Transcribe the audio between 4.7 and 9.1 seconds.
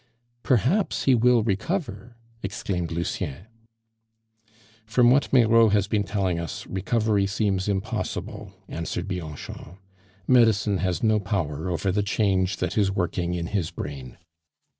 "From what Meyraux has been telling us, recovery seems impossible," answered